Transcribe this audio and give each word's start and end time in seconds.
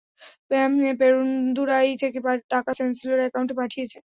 পেরুন্দুরাই 0.99 1.89
থেকে 2.01 2.19
টাকা 2.49 2.71
সেন্থিলের 2.79 3.19
অ্যাকাউন্টে 3.21 3.55
পাঠিয়েছে। 3.59 3.97